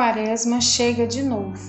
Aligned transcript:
Quaresma 0.00 0.62
chega 0.62 1.06
de 1.06 1.22
novo, 1.22 1.60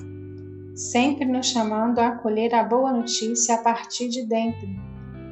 sempre 0.73 1.25
nos 1.25 1.47
chamando 1.47 1.99
a 1.99 2.07
acolher 2.07 2.55
a 2.55 2.63
boa 2.63 2.93
notícia 2.93 3.55
a 3.55 3.57
partir 3.57 4.07
de 4.07 4.25
dentro, 4.25 4.69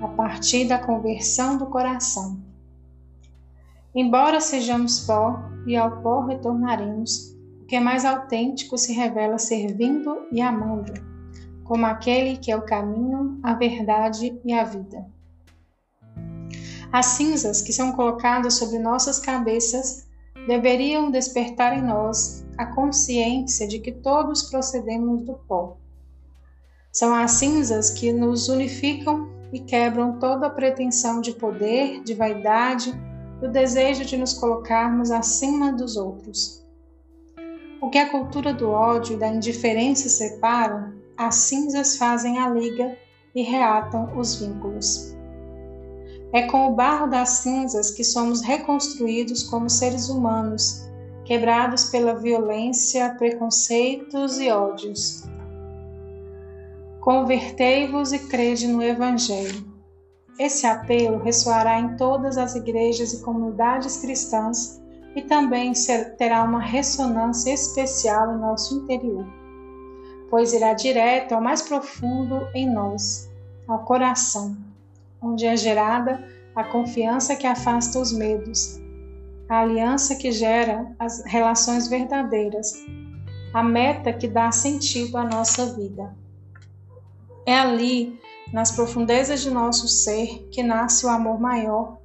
a 0.02 0.08
partir 0.10 0.68
da 0.68 0.78
conversão 0.78 1.58
do 1.58 1.68
coração. 1.68 2.38
Embora 3.96 4.42
sejamos 4.42 5.00
pó 5.06 5.40
e 5.66 5.78
ao 5.78 6.02
pó 6.02 6.26
retornaremos, 6.26 7.38
o 7.62 7.66
que 7.68 7.78
é 7.78 7.80
mais 7.80 8.04
autêntico 8.04 8.78
se 8.78 8.92
revela 8.92 9.38
servindo 9.38 10.28
e 10.30 10.42
amando, 10.42 10.92
como 11.64 11.86
aquele 11.86 12.36
que 12.36 12.52
é 12.52 12.58
o 12.58 12.66
caminho, 12.66 13.40
a 13.42 13.54
verdade 13.54 14.38
e 14.44 14.52
a 14.52 14.66
vida. 14.66 15.08
As 16.92 17.06
cinzas 17.06 17.62
que 17.62 17.72
são 17.72 17.94
colocadas 17.94 18.56
sobre 18.56 18.78
nossas 18.78 19.20
cabeças 19.20 20.06
deveriam 20.46 21.10
despertar 21.10 21.72
em 21.78 21.82
nós 21.82 22.49
a 22.60 22.66
consciência 22.66 23.66
de 23.66 23.80
que 23.80 23.90
todos 23.90 24.44
procedemos 24.44 25.22
do 25.22 25.36
pó. 25.48 25.78
São 26.92 27.16
as 27.16 27.32
cinzas 27.32 27.90
que 27.90 28.12
nos 28.12 28.50
unificam 28.50 29.30
e 29.54 29.62
quebram 29.62 30.20
toda 30.20 30.48
a 30.48 30.50
pretensão 30.50 31.22
de 31.22 31.32
poder, 31.32 32.04
de 32.04 32.14
vaidade 32.14 32.94
e 33.42 33.46
o 33.46 33.50
desejo 33.50 34.04
de 34.04 34.18
nos 34.18 34.34
colocarmos 34.34 35.10
acima 35.10 35.72
dos 35.72 35.96
outros. 35.96 36.62
O 37.82 37.90
que 37.90 37.98
a 37.98 38.10
cultura 38.10 38.54
do 38.54 38.70
ódio 38.70 39.16
e 39.16 39.18
da 39.18 39.30
indiferença 39.30 40.10
separam, 40.10 40.96
as 41.16 41.36
cinzas 41.36 41.96
fazem 41.96 42.40
a 42.40 42.50
liga 42.50 42.98
e 43.34 43.42
reatam 43.42 44.18
os 44.18 44.36
vínculos. 44.36 45.16
É 46.34 46.42
com 46.42 46.68
o 46.68 46.76
barro 46.76 47.08
das 47.08 47.30
cinzas 47.30 47.90
que 47.90 48.04
somos 48.04 48.42
reconstruídos 48.42 49.44
como 49.44 49.70
seres 49.70 50.10
humanos, 50.10 50.89
quebrados 51.30 51.86
pela 51.92 52.16
violência, 52.16 53.14
preconceitos 53.14 54.40
e 54.40 54.50
ódios. 54.50 55.30
Convertei-vos 57.02 58.12
e 58.12 58.18
crede 58.28 58.66
no 58.66 58.82
Evangelho. 58.82 59.64
Esse 60.40 60.66
apelo 60.66 61.20
ressoará 61.20 61.80
em 61.80 61.96
todas 61.98 62.36
as 62.36 62.56
igrejas 62.56 63.14
e 63.14 63.22
comunidades 63.22 63.98
cristãs 63.98 64.82
e 65.16 65.22
também 65.22 65.72
terá 66.18 66.44
uma 66.44 66.62
ressonância 66.62 67.54
especial 67.54 68.34
em 68.34 68.40
nosso 68.40 68.80
interior, 68.80 69.28
pois 70.32 70.52
irá 70.52 70.74
direto 70.74 71.34
ao 71.34 71.42
mais 71.42 71.62
profundo 71.62 72.48
em 72.56 72.68
nós, 72.68 73.30
ao 73.68 73.86
coração 73.86 74.58
onde 75.22 75.46
é 75.46 75.56
gerada 75.56 76.28
a 76.56 76.64
confiança 76.64 77.36
que 77.36 77.46
afasta 77.46 78.00
os 78.00 78.12
medos, 78.12 78.82
a 79.50 79.62
aliança 79.62 80.16
que 80.16 80.32
gera 80.32 80.96
as 81.00 81.24
relações 81.26 81.88
verdadeiras, 81.88 82.74
a 83.54 83.64
meta 83.64 84.14
que 84.14 84.28
dá 84.28 84.52
sentido 84.52 85.18
à 85.18 85.24
nossa 85.26 85.74
vida. 85.76 86.16
É 87.46 87.58
ali, 87.58 88.20
nas 88.54 88.72
profundezas 88.72 89.42
de 89.42 89.50
nosso 89.50 89.88
ser, 89.88 90.48
que 90.52 90.62
nasce 90.62 91.06
o 91.06 91.10
amor 91.10 91.40
maior, 91.40 91.98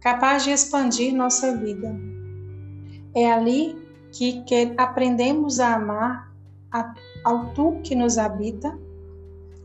capaz 0.00 0.44
de 0.44 0.50
expandir 0.50 1.12
nossa 1.12 1.56
vida. 1.56 1.94
É 3.14 3.30
ali 3.32 3.76
que, 4.12 4.42
que 4.42 4.72
aprendemos 4.78 5.58
a 5.58 5.74
amar 5.74 6.32
ao 7.24 7.52
tu 7.52 7.80
que 7.82 7.94
nos 7.94 8.16
habita 8.16 8.78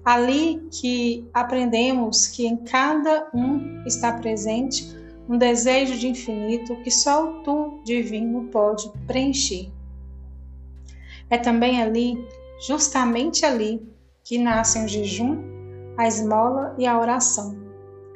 Ali 0.08 0.66
que 0.72 1.28
aprendemos 1.34 2.28
que 2.28 2.48
em 2.48 2.56
cada 2.56 3.30
um 3.34 3.84
está 3.86 4.14
presente 4.14 4.97
um 5.28 5.38
desejo 5.38 5.98
de 5.98 6.08
infinito 6.08 6.76
que 6.78 6.92
só 6.92 7.26
o 7.26 7.44
tu 7.44 7.82
divino 7.84 8.46
pode 8.46 8.90
preencher. 9.06 9.72
É 11.30 11.38
também 11.38 11.82
ali, 11.82 12.18
justamente 12.66 13.46
ali, 13.46 13.86
que 14.24 14.38
nascem 14.38 14.86
o 14.86 14.88
jejum, 14.88 15.38
a 15.98 16.08
esmola 16.08 16.76
e 16.78 16.86
a 16.86 17.00
oração, 17.00 17.58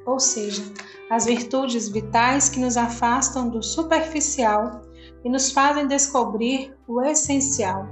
ou 0.06 0.20
seja, 0.20 0.64
as 1.10 1.26
virtudes 1.26 1.90
vitais 1.90 2.48
que 2.48 2.60
nos 2.60 2.78
afastam 2.78 3.50
do 3.50 3.62
superficial 3.62 4.82
e 5.24 5.30
nos 5.30 5.52
fazem 5.52 5.88
descobrir 5.88 6.74
o 6.88 7.02
essencial. 7.02 7.88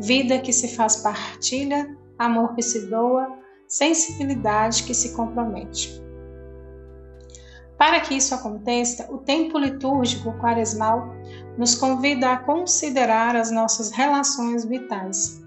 Vida 0.00 0.38
que 0.38 0.52
se 0.52 0.68
faz 0.68 0.96
partilha 0.96 1.96
amor 2.18 2.54
que 2.54 2.62
se 2.62 2.86
doa, 2.86 3.38
sensibilidade 3.68 4.84
que 4.84 4.94
se 4.94 5.14
compromete. 5.14 6.02
Para 7.78 8.00
que 8.00 8.14
isso 8.14 8.34
aconteça, 8.34 9.06
o 9.10 9.18
tempo 9.18 9.58
litúrgico 9.58 10.32
quaresmal 10.38 11.14
nos 11.58 11.74
convida 11.74 12.32
a 12.32 12.36
considerar 12.38 13.36
as 13.36 13.50
nossas 13.50 13.90
relações 13.90 14.64
vitais 14.64 15.44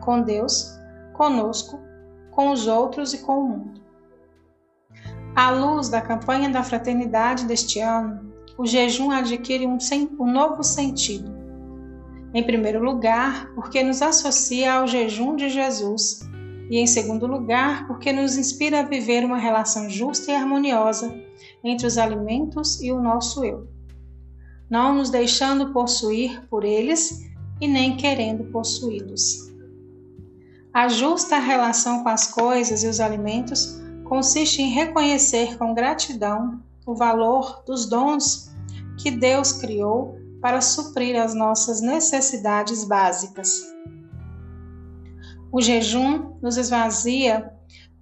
com 0.00 0.20
Deus, 0.20 0.78
conosco, 1.14 1.80
com 2.30 2.50
os 2.50 2.66
outros 2.66 3.14
e 3.14 3.18
com 3.18 3.38
o 3.38 3.48
mundo. 3.48 3.80
À 5.34 5.50
luz 5.50 5.88
da 5.88 6.00
campanha 6.00 6.50
da 6.50 6.62
fraternidade 6.62 7.46
deste 7.46 7.80
ano, 7.80 8.32
o 8.58 8.66
jejum 8.66 9.10
adquire 9.10 9.66
um, 9.66 9.78
um 10.20 10.30
novo 10.30 10.62
sentido 10.62 11.42
em 12.34 12.42
primeiro 12.42 12.82
lugar, 12.82 13.52
porque 13.54 13.82
nos 13.82 14.00
associa 14.00 14.74
ao 14.74 14.86
jejum 14.86 15.36
de 15.36 15.50
Jesus, 15.50 16.20
e 16.70 16.78
em 16.78 16.86
segundo 16.86 17.26
lugar, 17.26 17.86
porque 17.86 18.12
nos 18.12 18.38
inspira 18.38 18.80
a 18.80 18.82
viver 18.82 19.24
uma 19.24 19.36
relação 19.36 19.90
justa 19.90 20.30
e 20.30 20.34
harmoniosa 20.34 21.14
entre 21.64 21.86
os 21.86 21.96
alimentos 21.98 22.80
e 22.80 22.92
o 22.92 23.00
nosso 23.00 23.44
eu, 23.44 23.68
não 24.68 24.94
nos 24.94 25.10
deixando 25.10 25.72
possuir 25.72 26.46
por 26.48 26.64
eles 26.64 27.30
e 27.60 27.68
nem 27.68 27.96
querendo 27.96 28.44
possuí-los. 28.44 29.52
A 30.74 30.88
justa 30.88 31.38
relação 31.38 32.02
com 32.02 32.08
as 32.08 32.26
coisas 32.28 32.82
e 32.82 32.88
os 32.88 32.98
alimentos 32.98 33.80
consiste 34.04 34.62
em 34.62 34.70
reconhecer 34.70 35.58
com 35.58 35.74
gratidão 35.74 36.60
o 36.86 36.94
valor 36.94 37.62
dos 37.66 37.86
dons 37.86 38.50
que 38.98 39.10
Deus 39.10 39.52
criou 39.52 40.18
para 40.40 40.60
suprir 40.60 41.20
as 41.20 41.34
nossas 41.34 41.80
necessidades 41.80 42.84
básicas. 42.84 43.62
O 45.52 45.60
jejum 45.60 46.32
nos 46.40 46.56
esvazia 46.56 47.52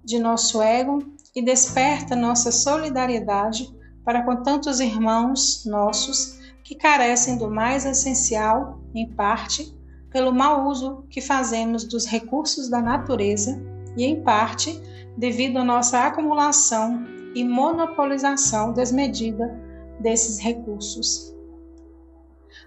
de 0.03 0.17
nosso 0.17 0.61
ego 0.61 0.99
e 1.35 1.41
desperta 1.41 2.15
nossa 2.15 2.51
solidariedade 2.51 3.73
para 4.03 4.23
com 4.23 4.43
tantos 4.43 4.79
irmãos 4.79 5.63
nossos 5.65 6.39
que 6.63 6.75
carecem 6.75 7.37
do 7.37 7.49
mais 7.49 7.85
essencial, 7.85 8.81
em 8.93 9.09
parte, 9.13 9.73
pelo 10.09 10.33
mau 10.33 10.67
uso 10.67 11.05
que 11.09 11.21
fazemos 11.21 11.85
dos 11.85 12.05
recursos 12.05 12.69
da 12.69 12.81
natureza 12.81 13.61
e, 13.95 14.03
em 14.03 14.21
parte, 14.21 14.81
devido 15.17 15.57
à 15.57 15.63
nossa 15.63 16.05
acumulação 16.05 17.05
e 17.33 17.43
monopolização 17.43 18.73
desmedida 18.73 19.57
desses 19.99 20.39
recursos. 20.39 21.33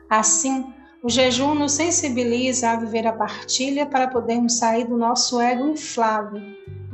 Assim, 0.09 0.73
o 1.03 1.11
jejum 1.11 1.55
nos 1.55 1.73
sensibiliza 1.73 2.71
a 2.71 2.77
viver 2.77 3.07
a 3.07 3.13
partilha 3.13 3.85
para 3.85 4.09
podermos 4.09 4.55
sair 4.55 4.87
do 4.87 4.97
nosso 4.97 5.41
ego 5.41 5.69
inflado 5.69 6.41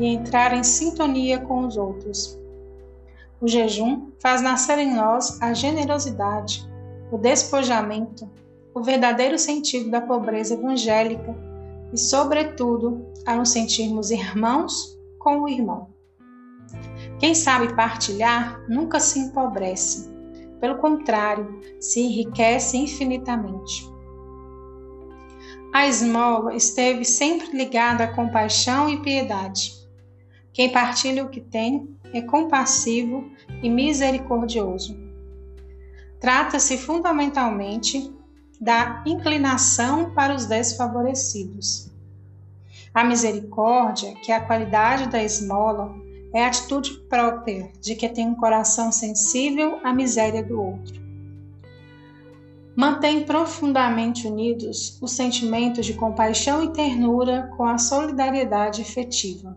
e 0.00 0.06
entrar 0.06 0.52
em 0.52 0.64
sintonia 0.64 1.38
com 1.38 1.66
os 1.66 1.76
outros. 1.76 2.36
O 3.40 3.46
jejum 3.46 4.08
faz 4.18 4.42
nascer 4.42 4.78
em 4.78 4.94
nós 4.94 5.40
a 5.40 5.54
generosidade, 5.54 6.68
o 7.12 7.16
despojamento, 7.16 8.28
o 8.74 8.82
verdadeiro 8.82 9.38
sentido 9.38 9.90
da 9.90 10.00
pobreza 10.00 10.54
evangélica 10.54 11.36
e, 11.92 11.98
sobretudo, 11.98 13.06
a 13.24 13.36
nos 13.36 13.50
sentirmos 13.50 14.10
irmãos 14.10 14.98
com 15.18 15.42
o 15.42 15.48
irmão. 15.48 15.88
Quem 17.18 17.34
sabe 17.34 17.74
partilhar 17.76 18.60
nunca 18.68 18.98
se 18.98 19.18
empobrece 19.18 20.10
pelo 20.60 20.76
contrário, 20.76 21.58
se 21.80 22.00
enriquece 22.00 22.76
infinitamente. 22.76 23.90
A 25.72 25.86
esmola 25.86 26.54
esteve 26.54 27.04
sempre 27.04 27.56
ligada 27.56 28.04
à 28.04 28.14
compaixão 28.14 28.88
e 28.90 29.00
piedade. 29.00 29.79
Quem 30.52 30.70
partilha 30.70 31.24
o 31.24 31.28
que 31.28 31.40
tem 31.40 31.88
é 32.12 32.20
compassivo 32.20 33.30
e 33.62 33.68
misericordioso. 33.68 34.98
Trata-se 36.20 36.76
fundamentalmente 36.76 38.12
da 38.60 39.02
inclinação 39.06 40.10
para 40.10 40.34
os 40.34 40.46
desfavorecidos. 40.46 41.90
A 42.92 43.04
misericórdia, 43.04 44.14
que 44.16 44.32
é 44.32 44.36
a 44.36 44.44
qualidade 44.44 45.08
da 45.08 45.22
esmola, 45.22 45.94
é 46.34 46.44
a 46.44 46.48
atitude 46.48 46.98
própria 47.08 47.70
de 47.80 47.94
quem 47.94 48.12
tem 48.12 48.26
um 48.26 48.34
coração 48.34 48.92
sensível 48.92 49.78
à 49.82 49.92
miséria 49.92 50.42
do 50.42 50.60
outro. 50.60 51.00
Mantém 52.76 53.24
profundamente 53.24 54.26
unidos 54.26 54.98
os 55.00 55.12
sentimentos 55.12 55.86
de 55.86 55.94
compaixão 55.94 56.62
e 56.62 56.72
ternura 56.72 57.50
com 57.56 57.64
a 57.64 57.78
solidariedade 57.78 58.80
efetiva. 58.80 59.56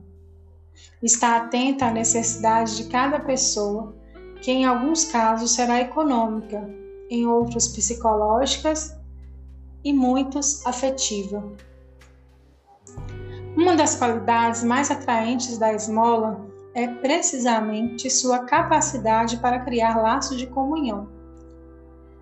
Está 1.02 1.38
atenta 1.38 1.88
à 1.88 1.92
necessidade 1.92 2.78
de 2.78 2.86
cada 2.86 3.20
pessoa, 3.20 3.96
que 4.42 4.52
em 4.52 4.66
alguns 4.66 5.06
casos 5.06 5.52
será 5.52 5.82
econômica, 5.82 6.70
em 7.10 7.28
outros 7.28 7.68
psicológicas 7.68 8.96
e 9.84 9.94
muitos 9.94 10.66
afetiva. 10.66 11.44
Uma 13.56 13.76
das 13.76 13.96
qualidades 13.96 14.64
mais 14.64 14.90
atraentes 14.90 15.58
da 15.58 15.74
esmola 15.74 16.46
é 16.74 16.88
precisamente 16.88 18.10
sua 18.10 18.40
capacidade 18.40 19.38
para 19.38 19.60
criar 19.60 20.02
laços 20.02 20.38
de 20.38 20.48
comunhão. 20.48 21.08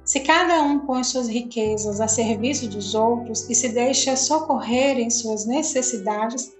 Se 0.03 0.19
cada 0.19 0.61
um 0.63 0.79
põe 0.79 1.03
suas 1.03 1.27
riquezas 1.27 2.01
a 2.01 2.07
serviço 2.07 2.67
dos 2.67 2.93
outros 2.93 3.49
e 3.49 3.55
se 3.55 3.69
deixa 3.69 4.15
socorrer 4.15 4.97
em 4.97 5.09
suas 5.09 5.45
necessidades, 5.45 6.51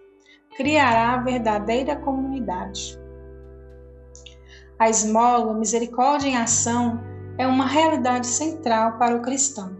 criará 0.55 1.13
a 1.13 1.17
verdadeira 1.17 1.95
comunidade. 1.95 2.99
A 4.77 4.89
esmola, 4.89 5.53
misericórdia 5.53 6.27
em 6.27 6.37
ação, 6.37 6.99
é 7.37 7.45
uma 7.47 7.65
realidade 7.65 8.27
central 8.27 8.97
para 8.97 9.15
o 9.15 9.21
cristão. 9.21 9.77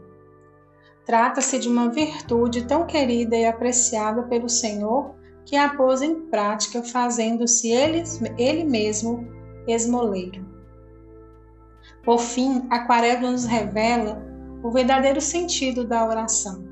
Trata-se 1.06 1.60
de 1.60 1.68
uma 1.68 1.90
virtude 1.90 2.66
tão 2.66 2.86
querida 2.86 3.36
e 3.36 3.46
apreciada 3.46 4.24
pelo 4.24 4.48
Senhor 4.48 5.16
que 5.46 5.56
a 5.56 5.70
pôs 5.70 6.02
em 6.02 6.22
prática, 6.28 6.84
fazendo-se 6.84 7.70
ele, 7.70 8.04
ele 8.38 8.64
mesmo 8.64 9.28
esmoleiro. 9.68 10.46
Por 12.04 12.20
fim, 12.20 12.66
a 12.70 12.86
Quaresma 12.86 13.32
nos 13.32 13.46
revela 13.46 14.24
o 14.64 14.72
verdadeiro 14.72 15.20
sentido 15.20 15.84
da 15.84 16.06
oração. 16.08 16.64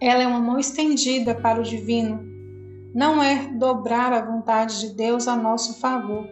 Ela 0.00 0.22
é 0.22 0.26
uma 0.26 0.40
mão 0.40 0.58
estendida 0.58 1.34
para 1.34 1.60
o 1.60 1.64
divino, 1.64 2.35
não 2.96 3.22
é 3.22 3.48
dobrar 3.48 4.10
a 4.10 4.24
vontade 4.24 4.80
de 4.80 4.94
Deus 4.94 5.28
a 5.28 5.36
nosso 5.36 5.78
favor. 5.78 6.26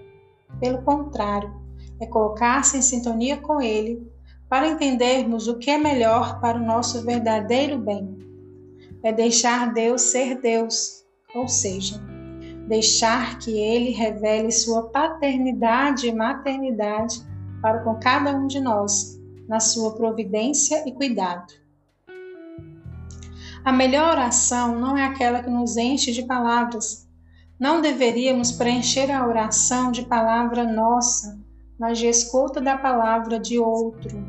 Pelo 0.58 0.80
contrário, 0.80 1.52
é 2.00 2.06
colocar-se 2.06 2.78
em 2.78 2.80
sintonia 2.80 3.36
com 3.36 3.60
Ele 3.60 4.10
para 4.48 4.68
entendermos 4.68 5.46
o 5.46 5.58
que 5.58 5.70
é 5.70 5.76
melhor 5.76 6.40
para 6.40 6.56
o 6.56 6.64
nosso 6.64 7.04
verdadeiro 7.04 7.76
bem. 7.76 8.16
É 9.02 9.12
deixar 9.12 9.74
Deus 9.74 10.00
ser 10.00 10.40
Deus, 10.40 11.04
ou 11.34 11.46
seja, 11.46 12.00
deixar 12.66 13.38
que 13.38 13.50
Ele 13.58 13.90
revele 13.90 14.50
sua 14.50 14.88
paternidade 14.88 16.08
e 16.08 16.14
maternidade 16.14 17.20
para 17.60 17.80
com 17.80 17.96
cada 17.96 18.34
um 18.34 18.46
de 18.46 18.58
nós, 18.58 19.20
na 19.46 19.60
sua 19.60 19.94
providência 19.94 20.82
e 20.88 20.92
cuidado. 20.92 21.63
A 23.64 23.72
melhor 23.72 24.12
oração 24.12 24.78
não 24.78 24.94
é 24.94 25.06
aquela 25.06 25.42
que 25.42 25.48
nos 25.48 25.78
enche 25.78 26.12
de 26.12 26.22
palavras. 26.24 27.08
Não 27.58 27.80
deveríamos 27.80 28.52
preencher 28.52 29.10
a 29.10 29.26
oração 29.26 29.90
de 29.90 30.02
palavra 30.02 30.64
nossa, 30.64 31.40
mas 31.78 31.96
de 31.98 32.06
escuta 32.06 32.60
da 32.60 32.76
palavra 32.76 33.40
de 33.40 33.58
outro. 33.58 34.22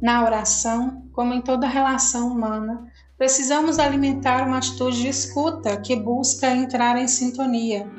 Na 0.00 0.24
oração, 0.24 1.08
como 1.12 1.34
em 1.34 1.42
toda 1.42 1.66
relação 1.66 2.28
humana, 2.28 2.86
precisamos 3.18 3.80
alimentar 3.80 4.46
uma 4.46 4.58
atitude 4.58 5.02
de 5.02 5.08
escuta 5.08 5.76
que 5.76 5.96
busca 5.96 6.54
entrar 6.54 6.96
em 6.96 7.08
sintonia, 7.08 7.90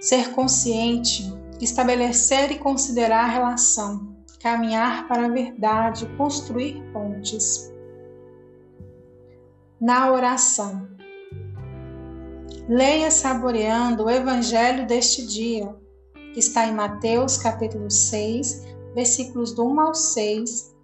ser 0.00 0.32
consciente, 0.32 1.30
estabelecer 1.60 2.52
e 2.52 2.58
considerar 2.58 3.24
a 3.24 3.28
relação, 3.28 4.16
caminhar 4.40 5.06
para 5.06 5.26
a 5.26 5.28
verdade, 5.28 6.06
construir 6.16 6.82
pontes. 6.90 7.70
Na 9.80 10.10
oração, 10.10 10.88
leia 12.68 13.12
saboreando 13.12 14.06
o 14.06 14.10
evangelho 14.10 14.88
deste 14.88 15.24
dia, 15.24 15.72
que 16.34 16.40
está 16.40 16.66
em 16.66 16.74
Mateus 16.74 17.38
capítulo 17.38 17.88
6, 17.88 18.64
versículos 18.92 19.52
do 19.54 19.64
1 19.64 19.80
ao 19.80 19.94
6 19.94 20.74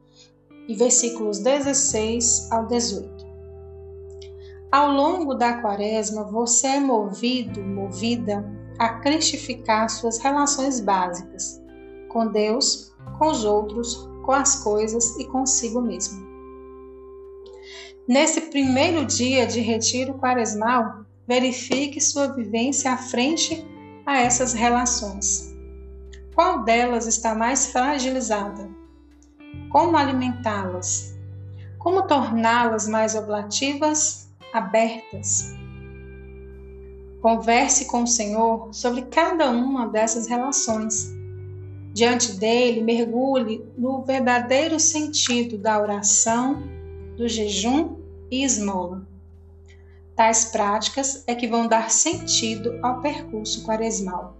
e 0.68 0.76
versículos 0.76 1.40
16 1.40 2.52
ao 2.52 2.68
18. 2.68 3.26
Ao 4.70 4.92
longo 4.92 5.34
da 5.34 5.60
quaresma, 5.60 6.22
você 6.22 6.68
é 6.68 6.80
movido, 6.80 7.60
movida 7.64 8.48
a 8.78 9.00
cristificar 9.00 9.90
suas 9.90 10.18
relações 10.18 10.78
básicas 10.78 11.60
com 12.10 12.28
Deus, 12.28 12.94
com 13.18 13.26
os 13.26 13.44
outros, 13.44 14.08
com 14.24 14.30
as 14.30 14.62
coisas 14.62 15.18
e 15.18 15.24
consigo 15.24 15.80
mesmo. 15.80 16.33
Nesse 18.08 18.40
primeiro 18.42 19.04
dia 19.04 19.46
de 19.46 19.60
retiro 19.60 20.14
quaresmal, 20.14 21.04
verifique 21.26 22.00
sua 22.00 22.28
vivência 22.28 22.92
à 22.92 22.96
frente 22.96 23.66
a 24.04 24.18
essas 24.18 24.52
relações. 24.52 25.54
Qual 26.34 26.64
delas 26.64 27.06
está 27.06 27.34
mais 27.34 27.66
fragilizada? 27.66 28.68
como 29.74 29.96
alimentá-las, 29.96 31.18
como 31.80 32.02
torná-las 32.02 32.86
mais 32.86 33.16
oblativas, 33.16 34.30
abertas. 34.52 35.52
Converse 37.20 37.86
com 37.86 38.04
o 38.04 38.06
Senhor 38.06 38.72
sobre 38.72 39.02
cada 39.02 39.50
uma 39.50 39.88
dessas 39.88 40.28
relações. 40.28 41.12
Diante 41.92 42.36
dele, 42.36 42.82
mergulhe 42.82 43.64
no 43.76 44.02
verdadeiro 44.02 44.78
sentido 44.78 45.58
da 45.58 45.80
oração, 45.80 46.62
do 47.16 47.28
jejum 47.28 47.96
e 48.30 48.44
esmola. 48.44 49.06
Tais 50.16 50.46
práticas 50.46 51.24
é 51.26 51.34
que 51.34 51.48
vão 51.48 51.66
dar 51.66 51.90
sentido 51.90 52.78
ao 52.82 53.00
percurso 53.00 53.64
quaresmal. 53.64 54.36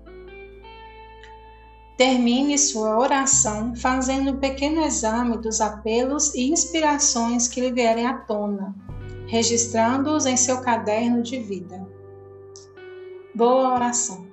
Termine 1.97 2.59
sua 2.59 2.99
oração 2.99 3.75
fazendo 3.77 4.33
um 4.33 4.37
pequeno 4.37 4.85
exame 4.85 5.39
dos 5.39 5.61
apelos 5.61 6.35
e 6.35 6.51
inspirações 6.51 7.47
que 7.47 7.61
lhe 7.61 7.73
vierem 7.73 8.07
à 8.07 8.19
tona, 8.19 8.75
registrando-os 9.27 10.27
em 10.27 10.37
seu 10.37 10.61
caderno 10.61 11.23
de 11.23 11.39
vida. 11.39 11.87
Boa 13.35 13.75
oração. 13.75 14.24